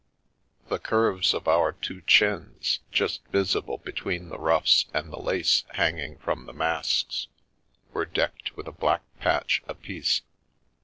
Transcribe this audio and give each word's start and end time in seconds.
The 0.67 0.79
curves 0.79 1.31
of 1.31 1.47
our 1.47 1.73
two 1.73 2.01
chins— 2.07 2.79
just 2.91 3.23
visible 3.27 3.77
between 3.77 4.29
the 4.29 4.39
ruffs 4.39 4.87
and 4.95 5.13
the 5.13 5.21
lace 5.21 5.63
hanging 5.75 6.17
from 6.17 6.47
the 6.47 6.53
masks— 6.53 7.27
were 7.93 8.05
decked 8.05 8.57
with 8.57 8.67
a 8.67 8.71
black 8.71 9.03
patch 9.19 9.61
apiece. 9.67 10.21